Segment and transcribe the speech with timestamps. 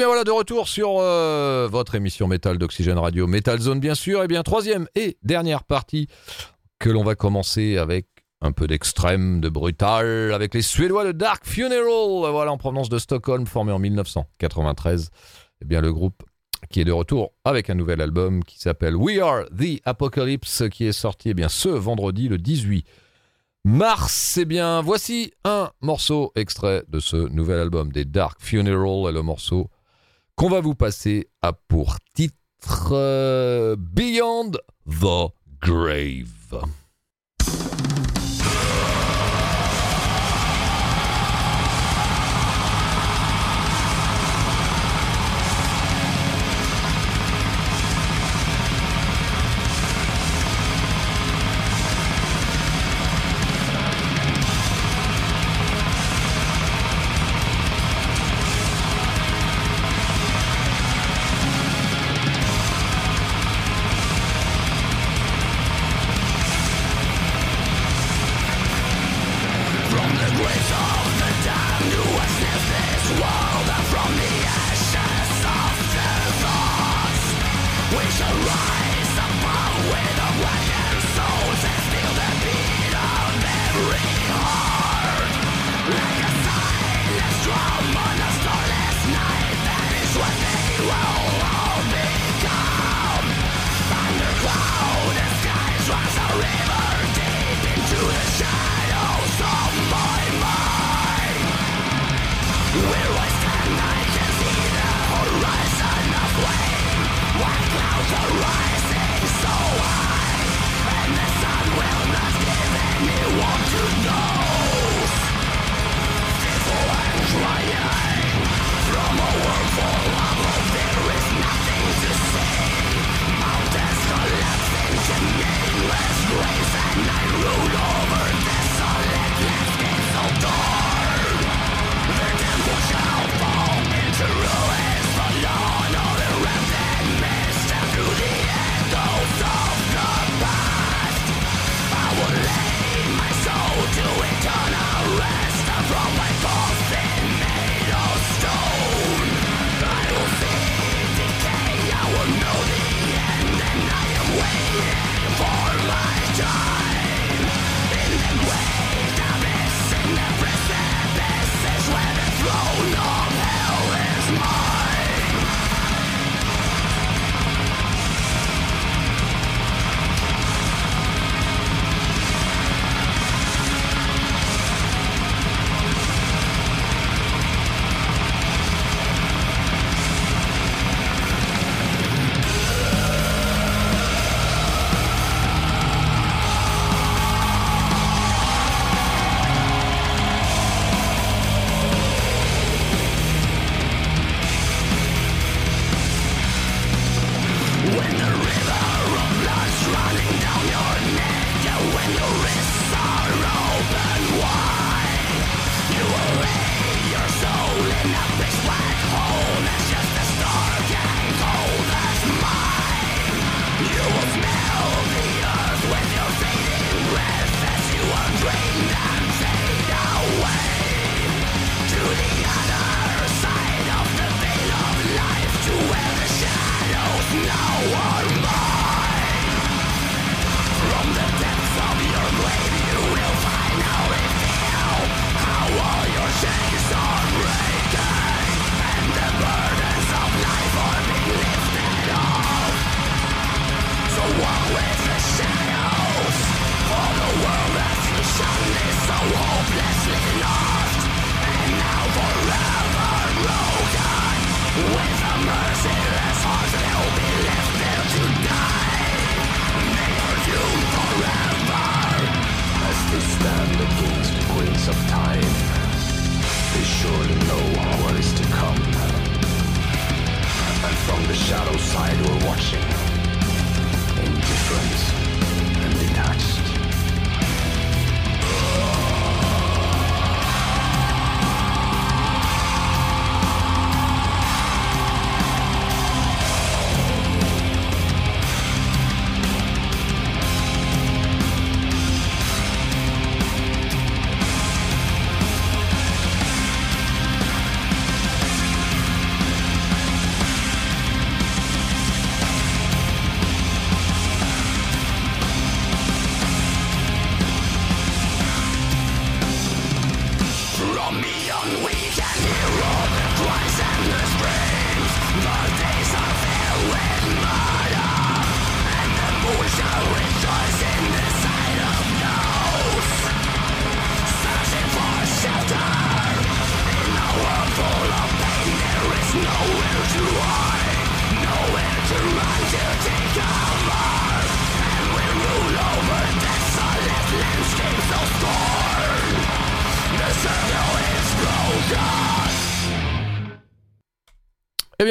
[0.00, 4.22] Bien voilà, de retour sur euh, votre émission Métal d'Oxygène Radio, Metal Zone bien sûr.
[4.22, 6.08] Et eh bien troisième et dernière partie
[6.78, 8.06] que l'on va commencer avec
[8.40, 12.98] un peu d'extrême, de brutal, avec les Suédois de Dark Funeral, voilà en provenance de
[12.98, 15.02] Stockholm, formé en 1993.
[15.02, 15.08] Et
[15.60, 16.22] eh bien le groupe
[16.70, 20.86] qui est de retour avec un nouvel album qui s'appelle We Are the Apocalypse, qui
[20.86, 22.86] est sorti eh bien ce vendredi le 18
[23.66, 24.38] mars.
[24.40, 29.20] Eh bien voici un morceau extrait de ce nouvel album des Dark Funeral, et le
[29.20, 29.68] morceau
[30.40, 34.52] qu'on va vous passer à pour titre euh, Beyond
[34.86, 36.64] the Grave.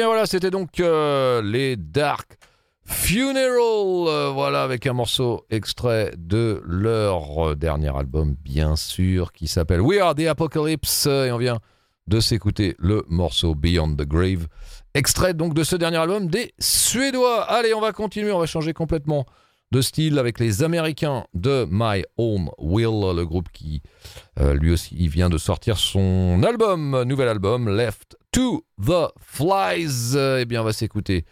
[0.00, 2.38] Bien voilà, c'était donc euh, les Dark
[2.86, 3.58] Funeral,
[4.08, 9.82] euh, voilà, avec un morceau extrait de leur euh, dernier album, bien sûr, qui s'appelle
[9.82, 11.58] We Are the Apocalypse, et on vient
[12.06, 14.46] de s'écouter le morceau Beyond the Grave,
[14.94, 17.42] extrait donc de ce dernier album des Suédois.
[17.42, 19.26] Allez, on va continuer, on va changer complètement
[19.70, 23.82] de style avec les Américains de My Home Will, le groupe qui
[24.38, 30.16] lui aussi vient de sortir son album, nouvel album, Left to the Flies.
[30.16, 31.24] Eh bien, on va s'écouter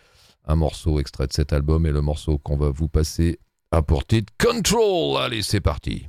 [0.47, 3.39] un morceau extrait de cet album et le morceau qu'on va vous passer
[3.71, 5.21] à pour titre Control.
[5.21, 6.09] Allez, c'est parti.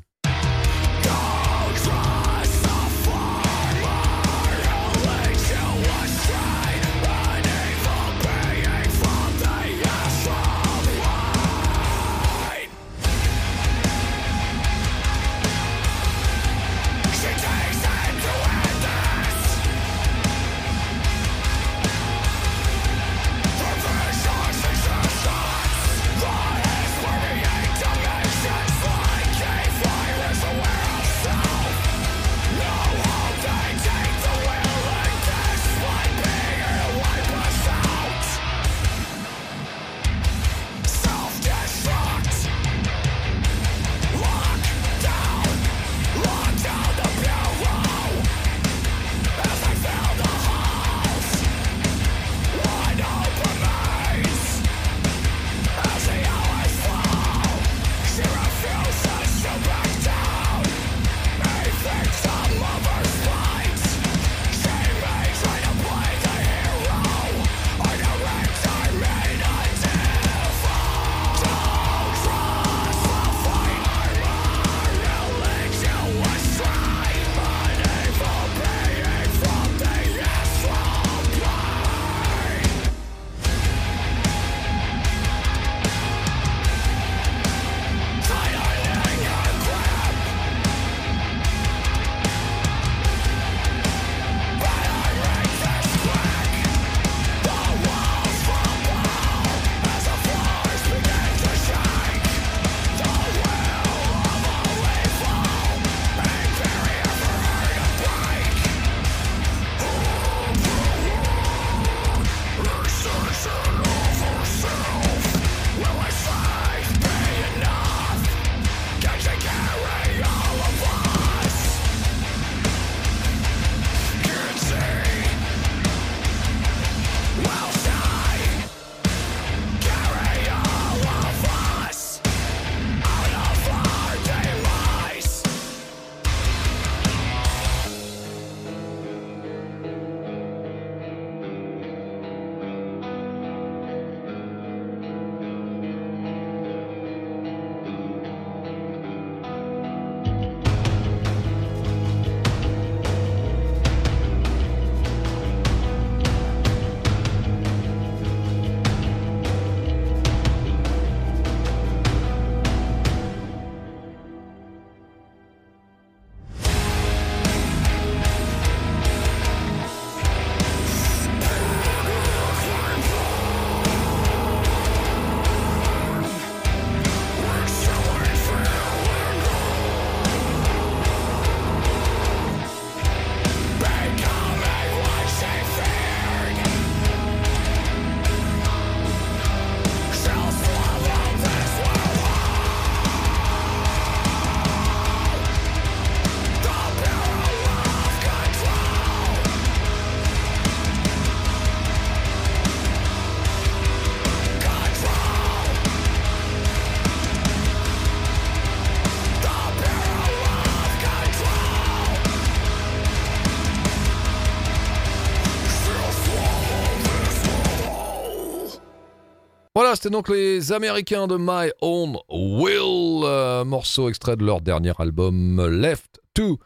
[219.96, 226.20] C'était donc les Américains de My Own Will, morceau extrait de leur dernier album Left
[226.34, 226.60] to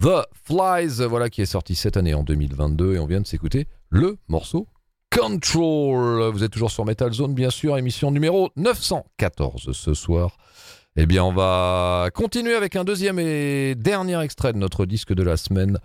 [0.00, 3.66] The Flies, voilà qui est sorti cette année en 2022 et on vient de s'écouter
[3.90, 4.66] le morceau
[5.10, 6.30] Control.
[6.32, 10.36] Vous êtes toujours sur Metal Zone, bien sûr, émission numéro 914 ce soir.
[10.96, 15.22] Eh bien, on va continuer avec un deuxième et dernier extrait de notre disque de
[15.22, 15.78] la semaine.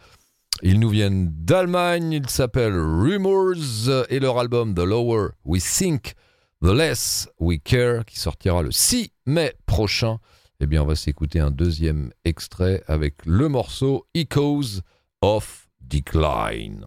[0.62, 6.14] Ils nous viennent d'Allemagne, ils s'appellent Rumors et leur album The Lower We Think,
[6.62, 10.20] The Less We Care, qui sortira le 6 mai prochain.
[10.60, 14.82] Eh bien, on va s'écouter un deuxième extrait avec le morceau Echoes
[15.22, 16.86] of Decline.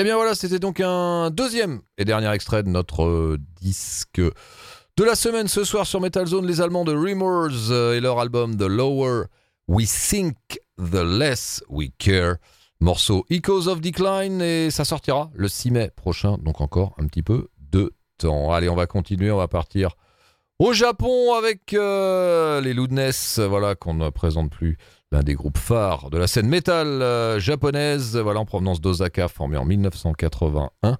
[0.00, 4.22] Eh bien voilà, c'était donc un deuxième et dernier extrait de notre euh, disque
[4.96, 8.18] de la semaine ce soir sur Metal Zone, les Allemands de Remors euh, et leur
[8.18, 9.24] album The Lower
[9.68, 10.36] We Think,
[10.78, 12.36] The Less We Care.
[12.80, 17.22] Morceau Echoes of Decline et ça sortira le 6 mai prochain, donc encore un petit
[17.22, 18.52] peu de temps.
[18.52, 19.96] Allez, on va continuer, on va partir
[20.58, 24.78] au Japon avec euh, les Loudness, voilà qu'on ne présente plus
[25.12, 29.56] l'un des groupes phares de la scène métal euh, japonaise, voilà en provenance d'Osaka, formé
[29.56, 30.98] en 1981.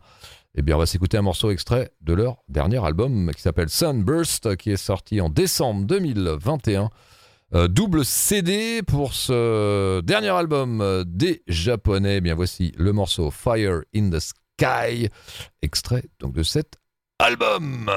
[0.57, 4.57] Eh bien, on va s'écouter un morceau extrait de leur dernier album qui s'appelle Sunburst,
[4.57, 6.91] qui est sorti en décembre 2021.
[7.53, 12.17] Euh, double CD pour ce dernier album des Japonais.
[12.17, 15.09] Eh bien, voici le morceau Fire in the Sky,
[15.63, 16.79] extrait donc de cet
[17.21, 17.91] album.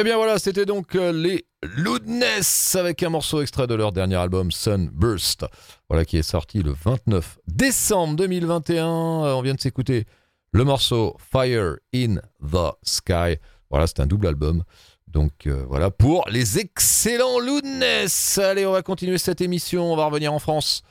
[0.00, 4.14] Eh bien voilà, c'était donc euh, les Loudness avec un morceau extrait de leur dernier
[4.14, 5.44] album Sunburst.
[5.88, 8.86] Voilà qui est sorti le 29 décembre 2021.
[8.86, 10.04] Euh, on vient de s'écouter
[10.52, 13.38] le morceau Fire in the Sky.
[13.70, 14.62] Voilà, c'est un double album.
[15.08, 18.38] Donc euh, voilà pour les excellents Loudness.
[18.38, 19.92] Allez, on va continuer cette émission.
[19.92, 20.82] On va revenir en France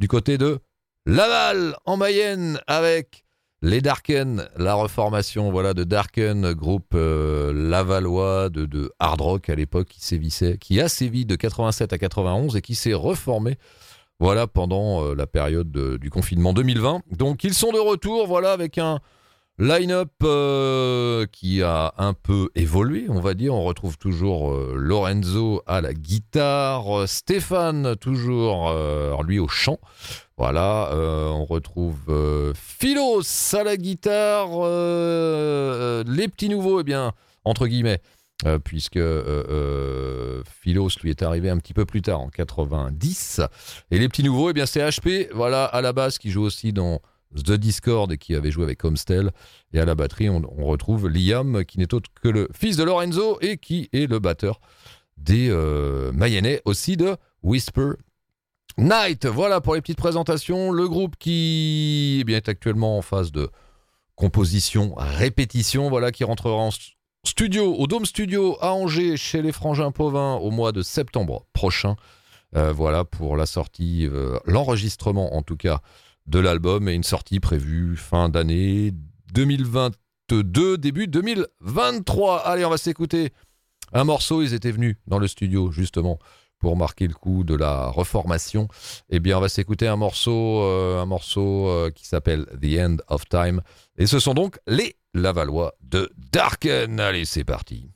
[0.00, 0.58] du côté de
[1.06, 3.25] Laval en Mayenne avec
[3.66, 9.88] les Darken, la reformation voilà de Darken, groupe euh, lavallois de, hard rock à l'époque
[9.88, 13.58] qui sévissait, qui a sévi de 87 à 91 et qui s'est reformé
[14.20, 17.02] voilà pendant euh, la période du confinement 2020.
[17.18, 19.00] Donc ils sont de retour voilà avec un
[19.58, 23.54] Line-up euh, qui a un peu évolué, on va dire.
[23.54, 28.70] On retrouve toujours Lorenzo à la guitare, Stéphane toujours
[29.26, 29.78] lui au chant.
[30.38, 34.50] Voilà, on retrouve Philos à la guitare.
[36.04, 37.12] les petits nouveaux, eh bien,
[37.44, 38.00] entre guillemets,
[38.64, 39.00] puisque
[40.60, 43.40] Philos lui est arrivé un petit peu plus tard, en 90.
[43.90, 46.72] Et les petits nouveaux, eh bien, c'est HP, voilà, à la base, qui joue aussi
[46.72, 47.00] dans
[47.34, 49.30] The Discord qui avait joué avec Homestel.
[49.72, 53.38] Et à la batterie, on, retrouve Liam qui n'est autre que le fils de Lorenzo
[53.40, 54.60] et qui est le batteur
[55.16, 57.92] des euh, Mayennais aussi de Whisper
[58.78, 59.26] Night.
[59.26, 60.70] Voilà pour les petites présentations.
[60.70, 63.48] Le groupe qui eh est actuellement en phase de
[64.16, 66.70] composition, répétition, voilà, qui rentrera en
[67.24, 71.96] studio, au Dome Studio à Angers, chez les Frangins Pauvins, au mois de septembre prochain.
[72.54, 75.80] Euh, voilà pour la sortie, euh, l'enregistrement en tout cas
[76.26, 78.92] de l'album et une sortie prévue fin d'année
[79.32, 82.38] 2022, début 2023.
[82.46, 83.32] Allez, on va s'écouter
[83.92, 84.42] un morceau.
[84.42, 86.18] Ils étaient venus dans le studio justement
[86.58, 88.68] pour marquer le coup de la reformation.
[89.10, 92.96] Eh bien, on va s'écouter un morceau, euh, un morceau euh, qui s'appelle The End
[93.08, 93.60] of Time.
[93.98, 97.00] Et ce sont donc les Lavallois de Darken.
[97.00, 97.95] Allez, c'est parti.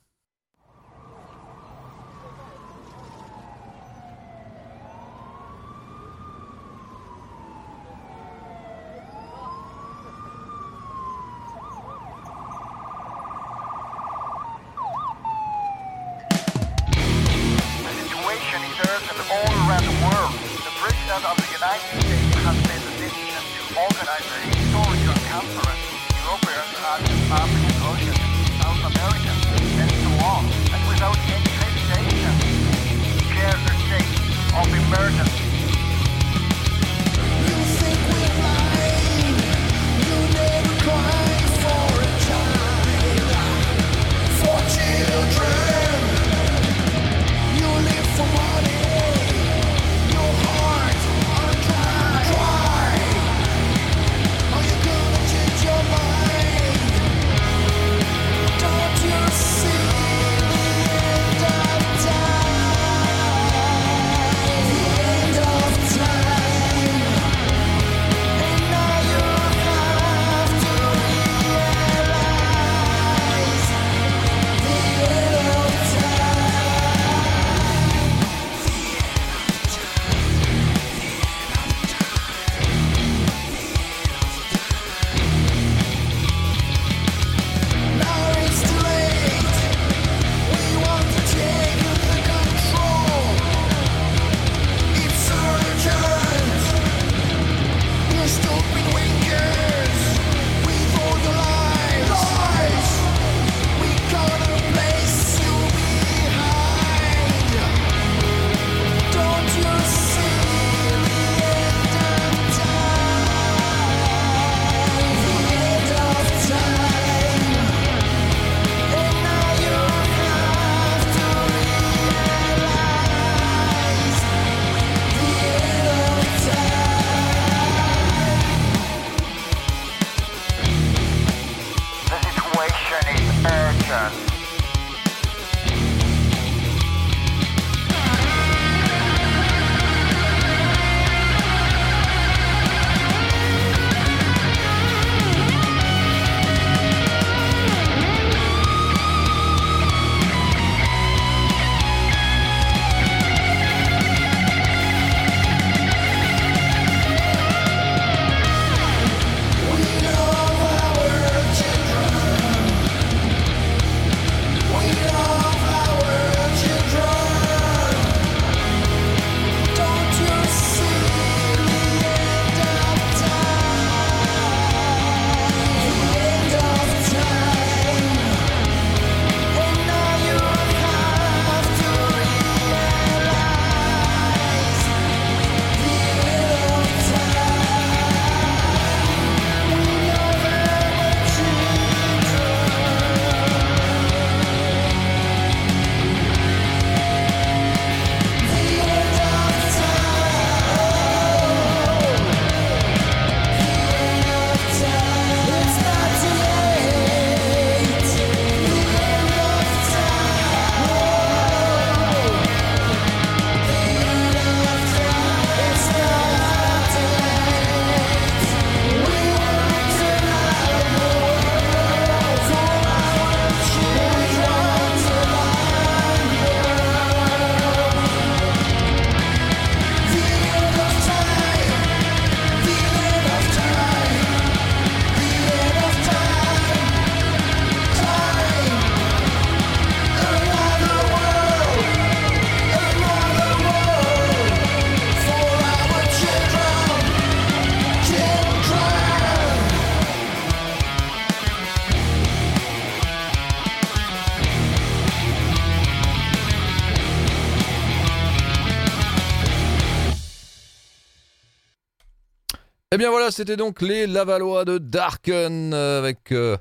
[263.09, 266.57] Voilà, c'était donc les Lavalois de Darken euh, avec euh,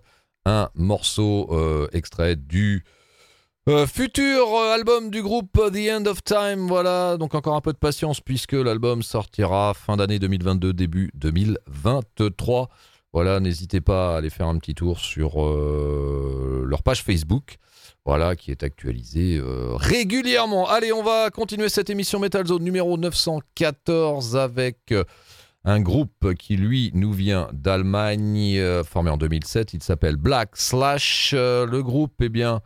[0.47, 2.85] un morceau euh, extrait du
[3.87, 6.67] futur album du groupe The End of Time.
[6.67, 12.69] Voilà, donc encore un peu de patience puisque l'album sortira fin d'année 2022, début 2023.
[13.13, 17.59] Voilà, n'hésitez pas à aller faire un petit tour sur leur page Facebook.
[18.05, 19.41] Voilà, qui est actualisée
[19.77, 20.69] régulièrement.
[20.69, 24.93] Allez, on va continuer cette émission Metal Zone numéro 914 avec
[25.65, 29.75] un groupe qui, lui, nous vient d'Allemagne, euh, formé en 2007.
[29.75, 31.33] Il s'appelle Black Slash.
[31.35, 32.61] Euh, le groupe, eh bien,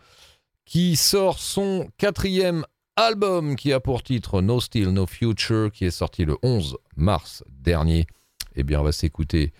[0.65, 2.65] qui sort son quatrième
[2.97, 7.43] album qui a pour titre No Steel, No Future, qui est sorti le 11 mars
[7.49, 8.07] dernier.
[8.55, 9.53] Eh bien, on va s'écouter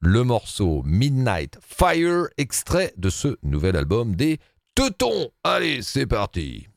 [0.00, 4.38] le morceau Midnight Fire, extrait de ce nouvel album des
[4.74, 5.30] Teutons.
[5.42, 6.68] Allez, c'est parti.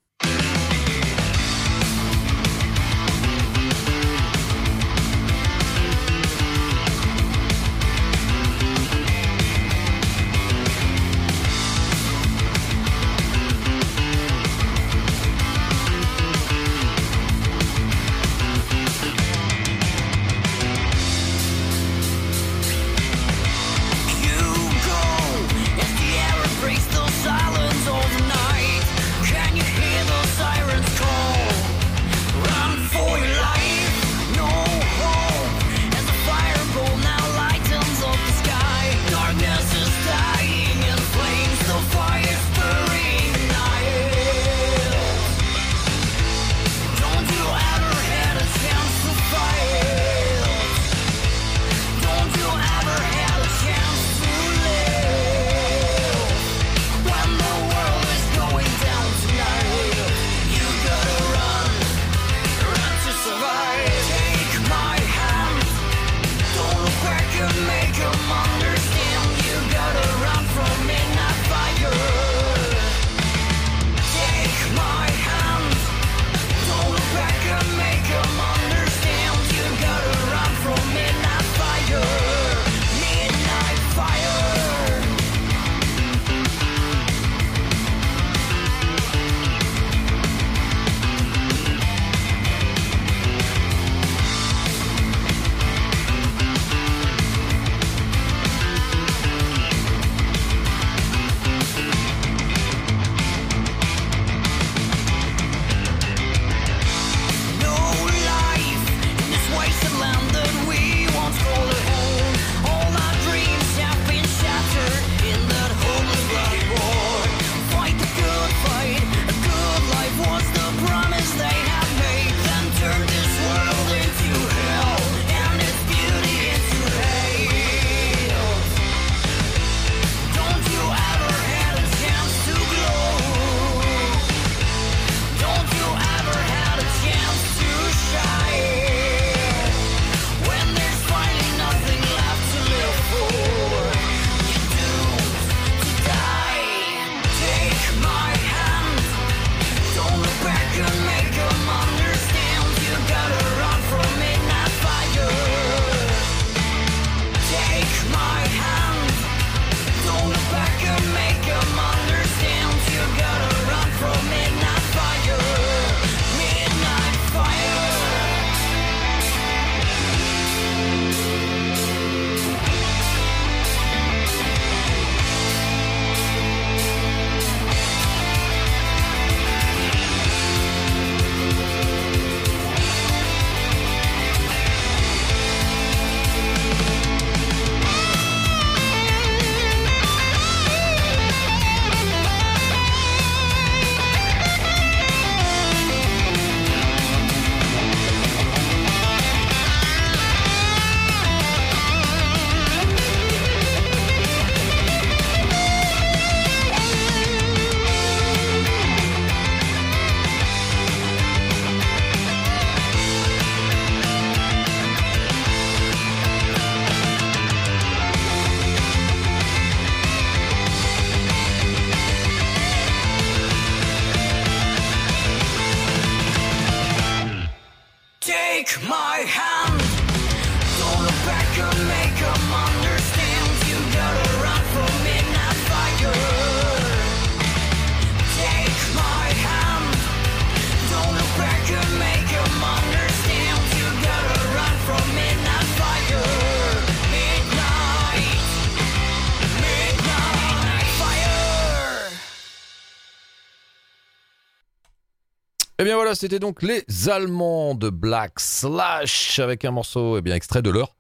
[256.16, 260.96] C'était donc les Allemands de Black Slash avec un morceau eh bien, extrait de leur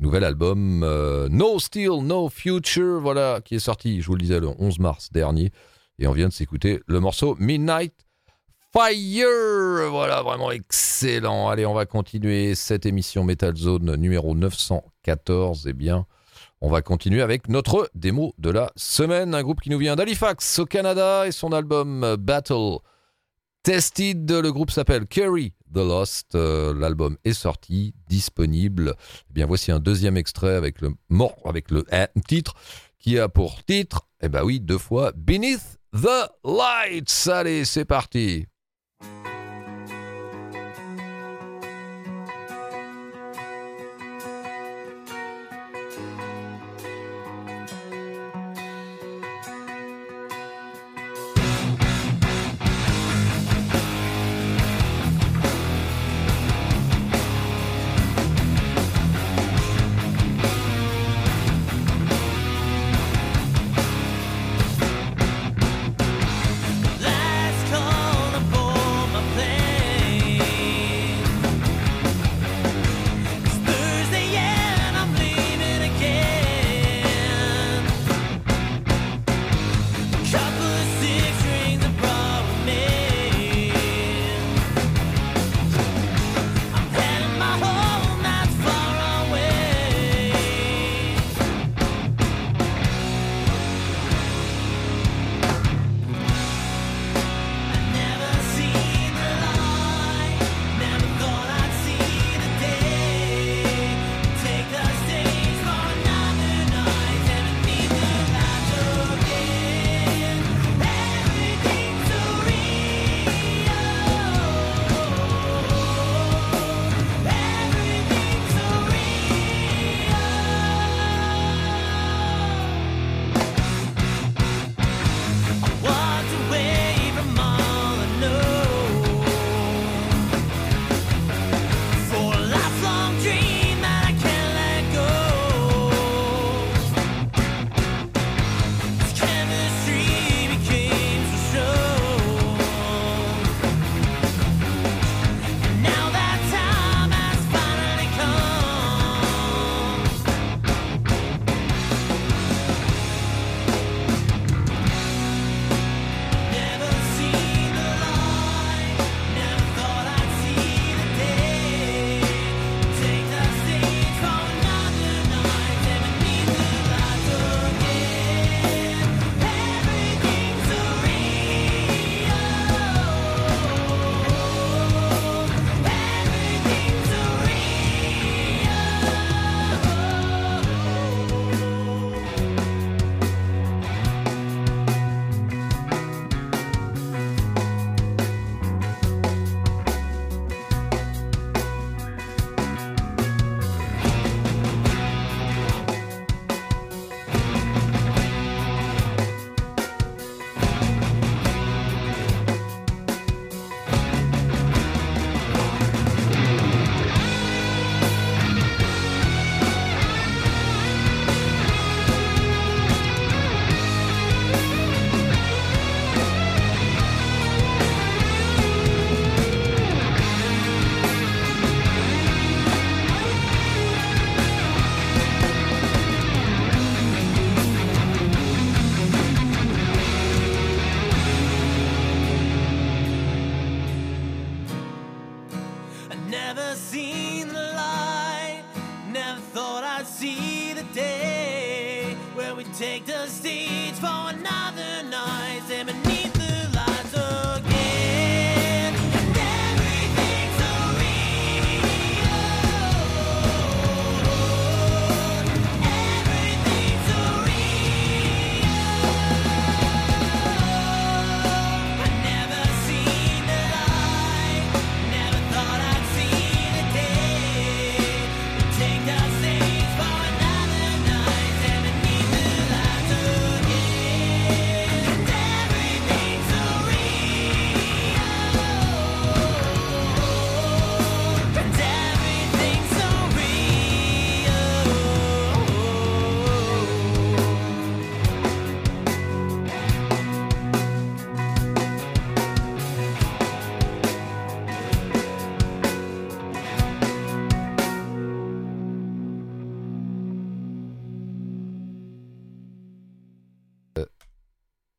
[0.00, 4.40] nouvel album euh, No Steel, No Future, voilà, qui est sorti, je vous le disais,
[4.40, 5.52] le 11 mars dernier.
[5.98, 7.94] Et on vient de s'écouter le morceau Midnight
[8.72, 9.90] Fire.
[9.90, 11.48] Voilà, vraiment excellent.
[11.48, 15.66] Allez, on va continuer cette émission Metal Zone numéro 914.
[15.68, 16.06] Eh bien,
[16.60, 19.34] on va continuer avec notre démo de la semaine.
[19.34, 22.78] Un groupe qui nous vient d'Halifax au Canada et son album Battle
[23.62, 24.30] Tested.
[24.30, 26.34] Le groupe s'appelle Carry the Lost.
[26.34, 28.94] Euh, l'album est sorti, disponible.
[29.30, 30.92] Eh bien, voici un deuxième extrait avec le
[31.44, 31.84] avec le
[32.26, 32.54] titre
[32.98, 37.28] qui a pour titre, eh ben oui, deux fois Beneath the Lights.
[37.28, 38.46] Allez, c'est parti.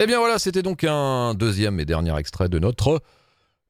[0.04, 3.04] Eh bien voilà, c'était donc un deuxième et dernier extrait de notre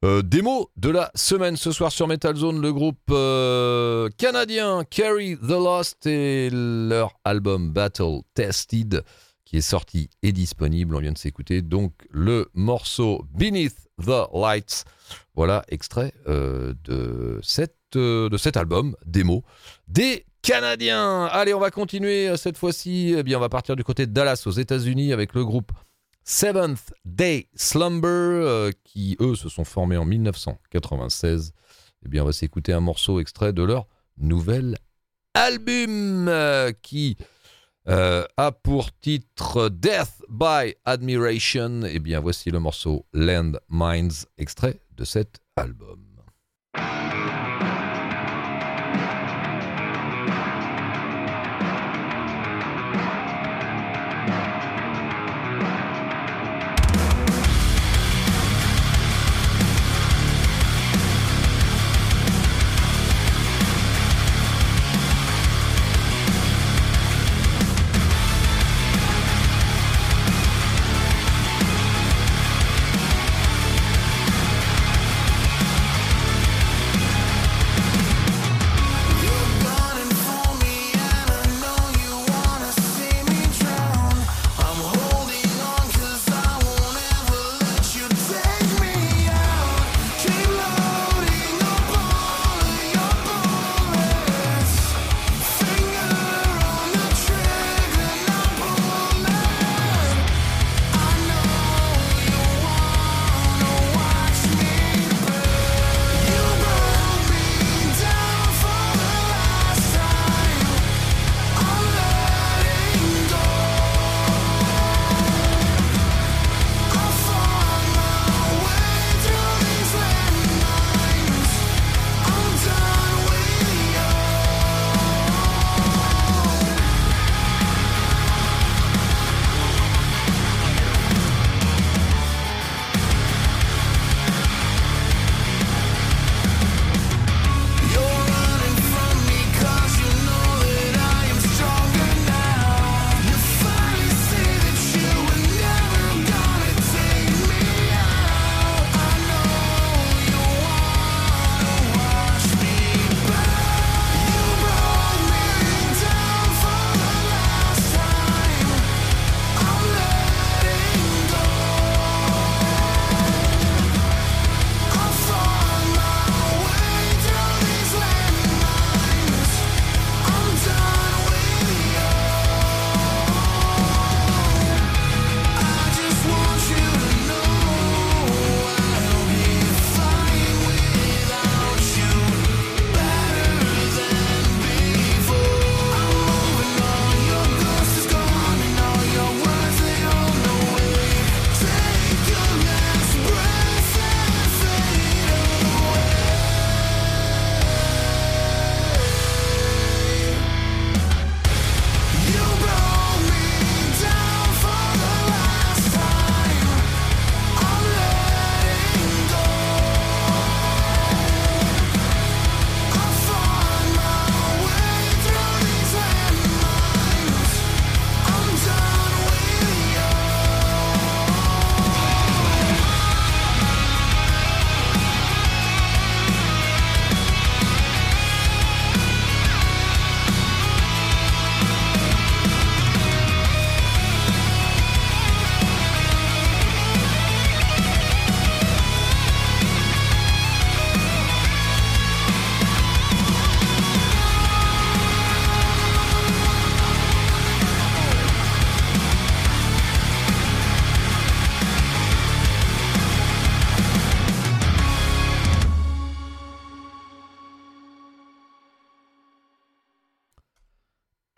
[0.02, 1.58] euh, démo de la semaine.
[1.58, 7.70] Ce soir sur Metal Zone, le groupe euh, canadien Carry the Lost et leur album
[7.74, 9.04] Battle Tested
[9.44, 10.96] qui est sorti et disponible.
[10.96, 14.84] On vient de s'écouter donc le morceau Beneath the Lights.
[15.34, 19.44] Voilà, extrait euh, de, cette, de cet album, démo,
[19.86, 21.26] des Canadiens.
[21.26, 23.14] Allez, on va continuer cette fois-ci.
[23.18, 25.72] Eh bien, on va partir du côté de Dallas aux États-Unis avec le groupe
[26.24, 31.52] Seventh Day Slumber, euh, qui eux se sont formés en 1996.
[32.04, 33.86] Eh bien, on va s'écouter un morceau extrait de leur
[34.18, 34.76] nouvel
[35.34, 37.16] album euh, qui
[37.88, 41.82] euh, a pour titre Death by Admiration.
[41.84, 46.12] Eh bien, voici le morceau Land Mines, extrait de cet album.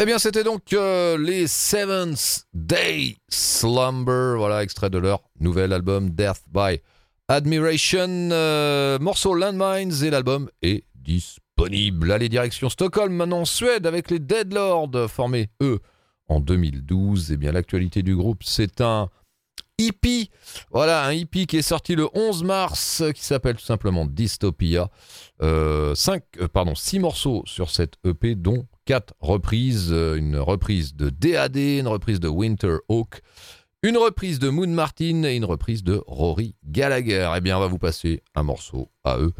[0.04, 6.10] Eh bien, c'était donc euh, les Seventh Day Slumber, voilà, extrait de leur nouvel album
[6.10, 6.78] Death by
[7.28, 12.12] Admiration, euh, morceau Landmines, et l'album est disponible.
[12.12, 15.80] Allez, direction Stockholm, maintenant en Suède, avec les Deadlords, formés, eux,
[16.28, 17.32] en 2012.
[17.32, 19.08] Eh bien, l'actualité du groupe, c'est un
[19.78, 20.28] hippie.
[20.70, 24.90] Voilà, un hippie qui est sorti le 11 mars, qui s'appelle tout simplement Dystopia.
[25.40, 31.10] Euh, cinq, pardon, six morceaux sur cette EP, dont quatre reprises, euh, une reprise de
[31.10, 33.22] DAD, une reprise de Winter Oak,
[33.82, 37.32] une reprise de Moon Martin et une reprise de Rory Gallagher.
[37.36, 39.32] Eh bien, on va vous passer un morceau à eux.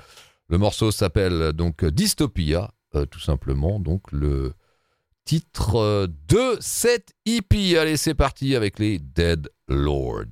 [0.49, 3.81] Le morceau s'appelle donc Dystopia, euh, tout simplement.
[3.81, 4.53] Donc le
[5.25, 7.77] titre de cette hippie.
[7.77, 10.27] Allez, c'est parti avec les Dead Lord.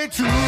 [0.00, 0.39] way to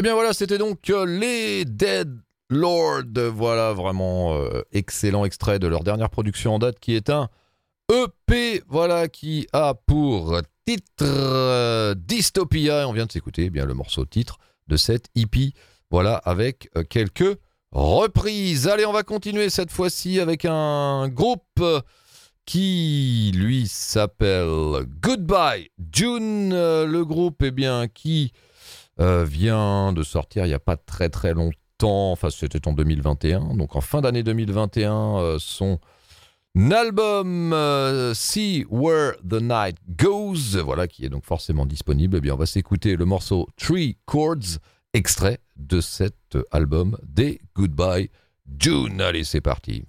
[0.00, 2.10] Eh bien voilà, c'était donc euh, les Dead
[2.48, 3.04] Lord.
[3.34, 7.28] Voilà, vraiment euh, excellent extrait de leur dernière production en date qui est un
[7.92, 12.80] EP, voilà, qui a pour titre euh, Dystopia.
[12.80, 14.38] Et on vient de s'écouter eh bien le morceau titre
[14.68, 15.52] de cette EP.
[15.90, 17.38] Voilà, avec quelques
[17.70, 18.68] reprises.
[18.68, 21.62] Allez, on va continuer cette fois-ci avec un groupe
[22.46, 26.54] qui lui s'appelle Goodbye June.
[26.54, 28.32] le groupe, eh bien, qui
[29.00, 33.54] euh, vient de sortir il n'y a pas très très longtemps, enfin c'était en 2021,
[33.54, 35.78] donc en fin d'année 2021, euh, son
[36.70, 42.16] album euh, See Where the Night Goes, voilà, qui est donc forcément disponible.
[42.16, 44.58] Eh bien, on va s'écouter le morceau Three Chords
[44.92, 48.10] extrait de cet album des Goodbye
[48.58, 49.00] June.
[49.00, 49.84] Allez, c'est parti.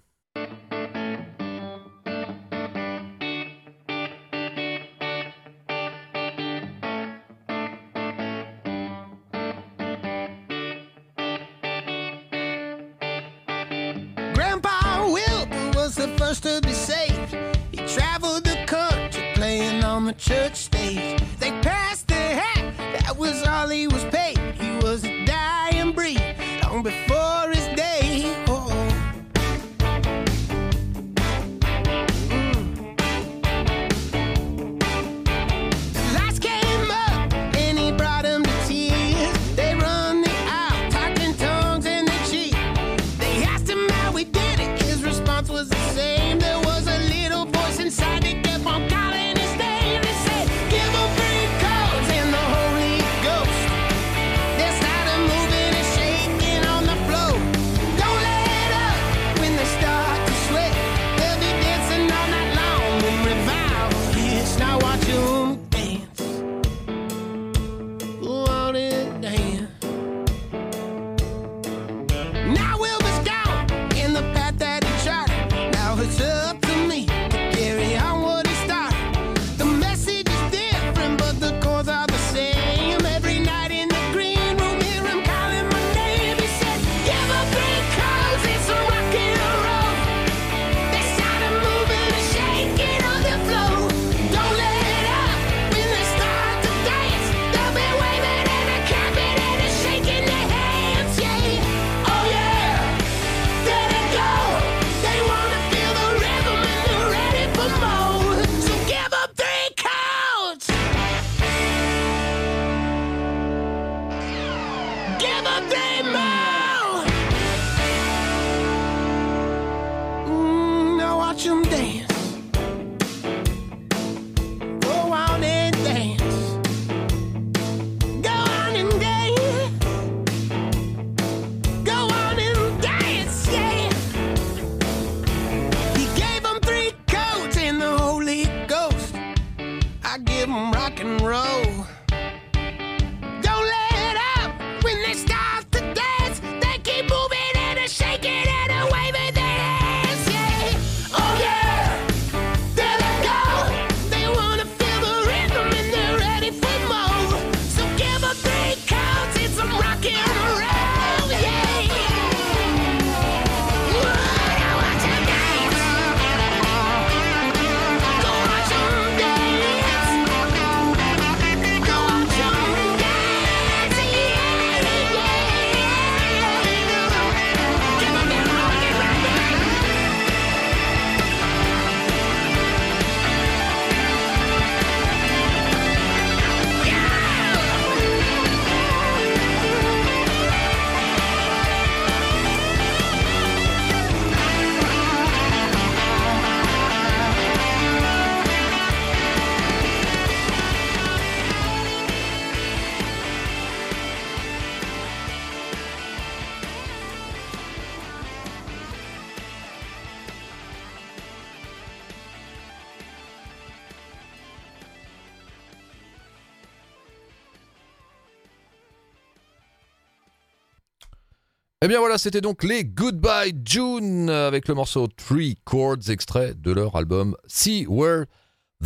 [221.83, 226.71] Eh bien voilà, c'était donc les Goodbye June avec le morceau Three Chords, extrait de
[226.71, 228.25] leur album See Where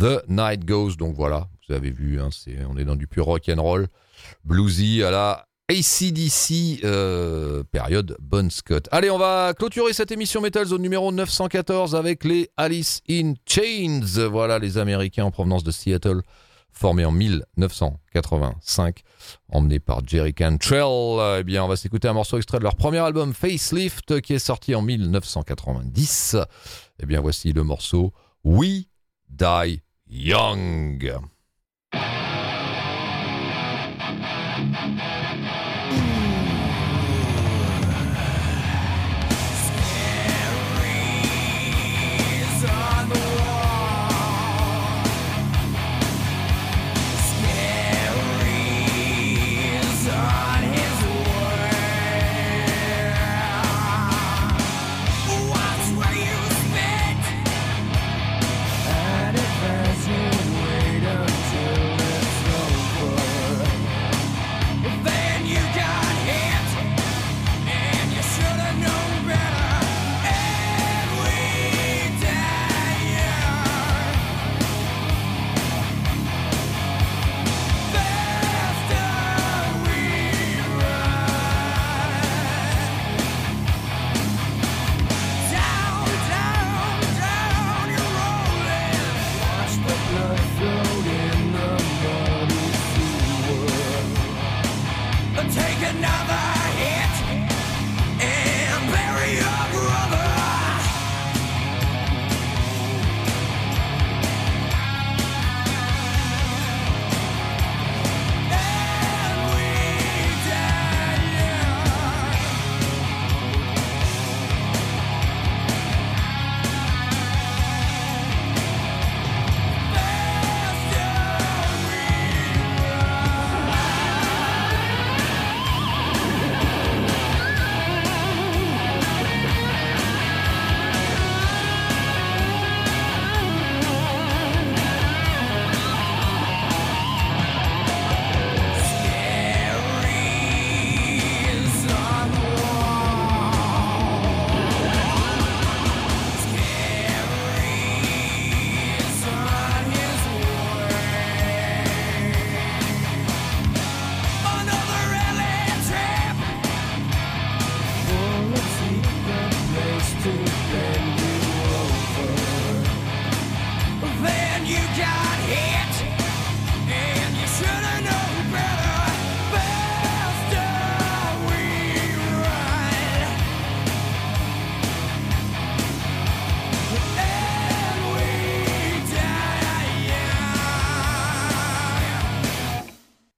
[0.00, 0.96] the Night Goes.
[0.96, 2.30] Donc voilà, vous avez vu, hein,
[2.70, 3.88] on est dans du pur rock and roll,
[4.44, 8.88] bluesy à la ACDC euh, période Bon Scott.
[8.90, 14.26] Allez, on va clôturer cette émission Metal Zone numéro 914 avec les Alice in Chains.
[14.30, 16.22] Voilà les Américains en provenance de Seattle
[16.76, 19.00] formé en 1985,
[19.48, 21.38] emmené par Jerry Cantrell.
[21.40, 24.38] Eh bien, on va s'écouter un morceau extrait de leur premier album Facelift qui est
[24.38, 26.36] sorti en 1990.
[27.02, 28.12] Eh bien, voici le morceau
[28.44, 28.84] We
[29.30, 31.18] Die Young.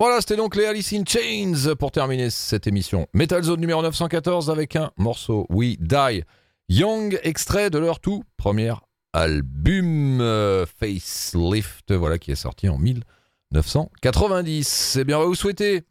[0.00, 3.08] Voilà, c'était donc les Alice in Chains pour terminer cette émission.
[3.14, 6.22] Metal Zone numéro 914 avec un morceau We Die
[6.68, 8.74] Young, extrait de leur tout premier
[9.12, 14.98] album euh, Facelift, voilà, qui est sorti en 1990.
[15.00, 15.82] Eh bien, on va vous souhaiter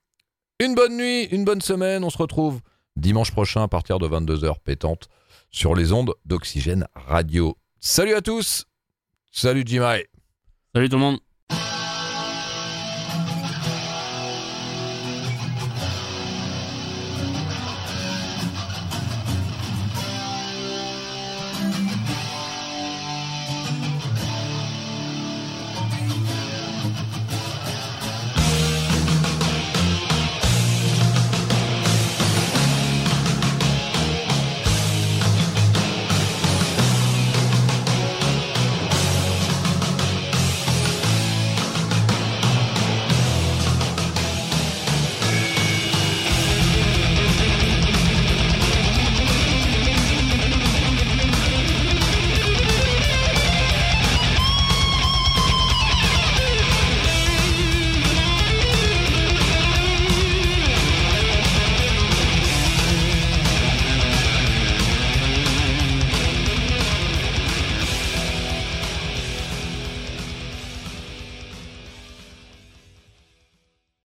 [0.62, 2.06] une bonne nuit, une bonne semaine.
[2.06, 2.62] On se retrouve
[2.96, 5.10] dimanche prochain à partir de 22h pétante
[5.52, 7.58] sur les ondes d'Oxygène Radio.
[7.82, 8.68] Salut à tous
[9.34, 10.08] Salut Jimai
[10.74, 11.20] Salut tout le monde